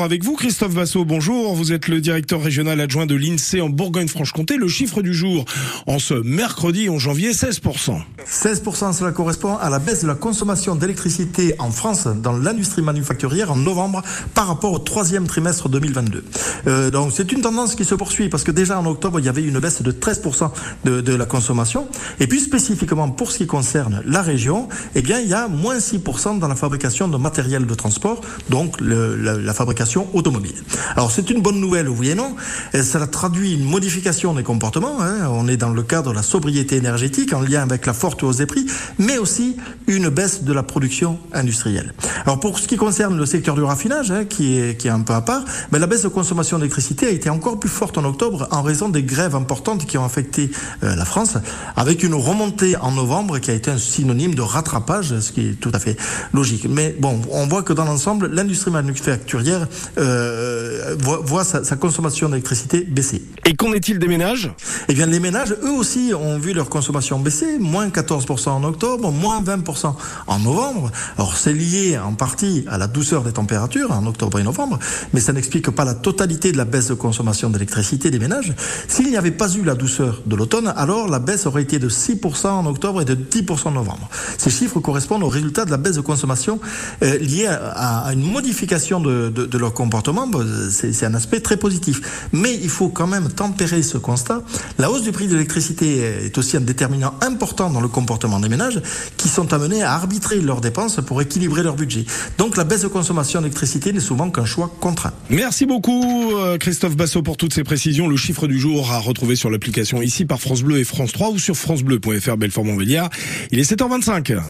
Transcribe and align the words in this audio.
Avec 0.00 0.24
vous, 0.24 0.36
Christophe 0.36 0.72
Vassot, 0.72 1.04
bonjour. 1.04 1.54
Vous 1.54 1.70
êtes 1.70 1.86
le 1.86 2.00
directeur 2.00 2.42
régional 2.42 2.80
adjoint 2.80 3.04
de 3.04 3.14
l'INSEE 3.14 3.60
en 3.60 3.68
Bourgogne-Franche-Comté. 3.68 4.56
Le 4.56 4.66
chiffre 4.66 5.02
du 5.02 5.12
jour 5.12 5.44
en 5.86 5.98
ce 5.98 6.14
mercredi 6.14 6.88
11 6.88 6.98
janvier, 6.98 7.32
16%. 7.32 8.00
16%, 8.28 8.92
cela 8.92 9.12
correspond 9.12 9.56
à 9.56 9.70
la 9.70 9.78
baisse 9.78 10.02
de 10.02 10.06
la 10.06 10.14
consommation 10.14 10.74
d'électricité 10.74 11.54
en 11.58 11.70
France 11.70 12.06
dans 12.06 12.32
l'industrie 12.32 12.82
manufacturière 12.82 13.52
en 13.52 13.56
novembre 13.56 14.02
par 14.34 14.46
rapport 14.46 14.72
au 14.72 14.78
troisième 14.78 15.26
trimestre 15.26 15.68
2022. 15.68 16.24
Euh, 16.66 16.90
donc 16.90 17.12
c'est 17.14 17.30
une 17.32 17.40
tendance 17.40 17.74
qui 17.74 17.84
se 17.84 17.94
poursuit 17.94 18.28
parce 18.28 18.44
que 18.44 18.50
déjà 18.50 18.78
en 18.78 18.86
octobre, 18.86 19.18
il 19.20 19.26
y 19.26 19.28
avait 19.28 19.42
une 19.42 19.58
baisse 19.58 19.82
de 19.82 19.92
13% 19.92 20.50
de, 20.84 21.00
de, 21.00 21.14
la 21.14 21.26
consommation. 21.26 21.88
Et 22.20 22.26
puis 22.26 22.40
spécifiquement 22.40 23.10
pour 23.10 23.30
ce 23.30 23.38
qui 23.38 23.46
concerne 23.46 24.02
la 24.06 24.22
région, 24.22 24.68
eh 24.94 25.02
bien 25.02 25.20
il 25.20 25.28
y 25.28 25.34
a 25.34 25.48
moins 25.48 25.78
6% 25.78 26.38
dans 26.38 26.48
la 26.48 26.56
fabrication 26.56 27.08
de 27.08 27.16
matériel 27.16 27.66
de 27.66 27.74
transport, 27.74 28.20
donc 28.48 28.80
le, 28.80 29.16
la, 29.16 29.36
la 29.36 29.54
fabrication 29.54 30.08
automobile. 30.14 30.56
Alors 30.96 31.10
c'est 31.10 31.30
une 31.30 31.42
bonne 31.42 31.60
nouvelle, 31.60 31.88
oui 31.88 32.10
et 32.10 32.14
non. 32.14 32.34
Ça 32.72 33.06
traduit 33.06 33.54
une 33.54 33.64
modification 33.64 34.34
des 34.34 34.42
comportements. 34.42 35.00
Hein. 35.00 35.28
On 35.30 35.48
est 35.48 35.56
dans 35.56 35.70
le 35.70 35.82
cadre 35.82 36.10
de 36.10 36.16
la 36.16 36.22
sobriété 36.22 36.76
énergétique 36.76 37.32
en 37.32 37.40
lien 37.40 37.62
avec 37.62 37.86
la 37.86 37.92
forte 38.12 38.22
hausse 38.24 38.36
des 38.36 38.46
prix, 38.46 38.66
mais 38.98 39.16
aussi 39.16 39.56
une 39.86 40.08
baisse 40.10 40.44
de 40.44 40.52
la 40.52 40.62
production 40.62 41.18
industrielle. 41.32 41.94
Alors 42.24 42.38
pour 42.40 42.58
ce 42.58 42.68
qui 42.68 42.76
concerne 42.76 43.16
le 43.16 43.24
secteur 43.24 43.54
du 43.54 43.62
raffinage, 43.62 44.10
hein, 44.10 44.24
qui, 44.24 44.58
est, 44.58 44.78
qui 44.78 44.88
est 44.88 44.90
un 44.90 45.00
peu 45.00 45.14
à 45.14 45.22
part, 45.22 45.44
mais 45.70 45.78
la 45.78 45.86
baisse 45.86 46.02
de 46.02 46.08
consommation 46.08 46.58
d'électricité 46.58 47.06
a 47.06 47.10
été 47.10 47.30
encore 47.30 47.58
plus 47.58 47.70
forte 47.70 47.96
en 47.96 48.04
octobre 48.04 48.48
en 48.50 48.62
raison 48.62 48.90
des 48.90 49.02
grèves 49.02 49.34
importantes 49.34 49.86
qui 49.86 49.96
ont 49.96 50.04
affecté 50.04 50.50
euh, 50.82 50.94
la 50.94 51.04
France, 51.04 51.38
avec 51.74 52.02
une 52.02 52.14
remontée 52.14 52.76
en 52.76 52.92
novembre 52.92 53.38
qui 53.38 53.50
a 53.50 53.54
été 53.54 53.70
un 53.70 53.78
synonyme 53.78 54.34
de 54.34 54.42
rattrapage, 54.42 55.18
ce 55.20 55.32
qui 55.32 55.48
est 55.48 55.60
tout 55.60 55.72
à 55.72 55.78
fait 55.78 55.96
logique. 56.34 56.66
Mais 56.68 56.94
bon, 56.98 57.20
on 57.30 57.46
voit 57.46 57.62
que 57.62 57.72
dans 57.72 57.84
l'ensemble, 57.84 58.26
l'industrie 58.26 58.70
manufacturière 58.70 59.66
euh, 59.98 60.94
voit, 60.98 61.20
voit 61.24 61.44
sa, 61.44 61.64
sa, 61.64 61.76
consommation 61.76 62.28
d'électricité 62.28 62.80
baisser. 62.82 63.22
Et 63.46 63.54
qu'en 63.54 63.72
est-il 63.72 63.98
des 63.98 64.08
ménages? 64.08 64.52
Eh 64.88 64.94
bien, 64.94 65.06
les 65.06 65.20
ménages, 65.20 65.56
eux 65.62 65.72
aussi, 65.72 66.12
ont 66.14 66.38
vu 66.38 66.52
leur 66.52 66.68
consommation 66.68 67.18
baisser, 67.18 67.58
moins 67.58 67.90
14% 68.02 68.50
en 68.50 68.64
octobre, 68.64 69.10
moins 69.10 69.42
20% 69.42 69.94
en 70.26 70.38
novembre. 70.38 70.90
Alors, 71.16 71.36
c'est 71.36 71.52
lié 71.52 71.98
en 71.98 72.14
partie 72.14 72.64
à 72.68 72.78
la 72.78 72.86
douceur 72.86 73.22
des 73.22 73.32
températures 73.32 73.92
en 73.92 74.06
octobre 74.06 74.38
et 74.38 74.42
novembre, 74.42 74.78
mais 75.12 75.20
ça 75.20 75.32
n'explique 75.32 75.70
pas 75.70 75.84
la 75.84 75.94
totalité 75.94 76.52
de 76.52 76.56
la 76.56 76.64
baisse 76.64 76.88
de 76.88 76.94
consommation 76.94 77.50
d'électricité 77.50 78.10
des 78.10 78.18
ménages. 78.18 78.54
S'il 78.88 79.08
n'y 79.08 79.16
avait 79.16 79.30
pas 79.30 79.50
eu 79.52 79.62
la 79.62 79.74
douceur 79.74 80.22
de 80.26 80.36
l'automne, 80.36 80.72
alors 80.76 81.08
la 81.08 81.18
baisse 81.18 81.46
aurait 81.46 81.62
été 81.62 81.78
de 81.78 81.88
6% 81.88 82.48
en 82.48 82.66
octobre 82.66 83.02
et 83.02 83.04
de 83.04 83.14
10% 83.14 83.68
en 83.68 83.70
novembre. 83.72 84.08
Ces 84.38 84.50
chiffres 84.50 84.80
correspondent 84.80 85.22
au 85.22 85.28
résultat 85.28 85.64
de 85.64 85.70
la 85.70 85.76
baisse 85.76 85.96
de 85.96 86.00
consommation 86.00 86.60
euh, 87.02 87.18
liée 87.18 87.46
à, 87.46 88.06
à, 88.06 88.12
une 88.12 88.30
modification 88.30 89.00
de, 89.00 89.30
de, 89.34 89.46
de 89.46 89.58
leur 89.58 89.74
comportement, 89.74 90.28
c'est 90.70 91.06
un 91.06 91.14
aspect 91.14 91.40
très 91.40 91.56
positif. 91.56 92.28
Mais 92.32 92.54
il 92.54 92.68
faut 92.68 92.88
quand 92.88 93.06
même 93.06 93.28
tempérer 93.28 93.82
ce 93.82 93.98
constat. 93.98 94.42
La 94.78 94.90
hausse 94.90 95.02
du 95.02 95.12
prix 95.12 95.26
de 95.26 95.32
l'électricité 95.32 95.98
est 96.26 96.38
aussi 96.38 96.56
un 96.56 96.60
déterminant 96.60 97.14
important 97.20 97.70
dans 97.70 97.80
le 97.80 97.88
comportement 97.92 98.40
des 98.40 98.48
ménages 98.48 98.80
qui 99.16 99.28
sont 99.28 99.52
amenés 99.52 99.82
à 99.82 99.92
arbitrer 99.92 100.40
leurs 100.40 100.60
dépenses 100.60 101.00
pour 101.06 101.22
équilibrer 101.22 101.62
leur 101.62 101.76
budget. 101.76 102.04
Donc 102.38 102.56
la 102.56 102.64
baisse 102.64 102.82
de 102.82 102.88
consommation 102.88 103.40
d'électricité 103.40 103.92
n'est 103.92 104.00
souvent 104.00 104.30
qu'un 104.30 104.44
choix 104.44 104.70
contraint. 104.80 105.12
Merci 105.30 105.66
beaucoup 105.66 106.32
euh, 106.32 106.58
Christophe 106.58 106.96
Bassot 106.96 107.22
pour 107.22 107.36
toutes 107.36 107.54
ces 107.54 107.64
précisions. 107.64 108.08
Le 108.08 108.16
chiffre 108.16 108.46
du 108.46 108.58
jour 108.58 108.90
à 108.90 108.98
retrouver 108.98 109.36
sur 109.36 109.50
l'application 109.50 110.02
ici 110.02 110.24
par 110.24 110.40
France 110.40 110.62
Bleu 110.62 110.78
et 110.78 110.84
France 110.84 111.12
3 111.12 111.30
ou 111.30 111.38
sur 111.38 111.56
francebleu.fr 111.56 112.36
Belfort 112.36 112.64
Montbéliard. 112.64 113.10
Il 113.50 113.58
est 113.58 113.70
7h25. 113.70 114.40